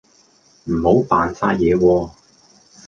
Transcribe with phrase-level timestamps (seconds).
[0.63, 2.11] 唔好扮晒嘢喎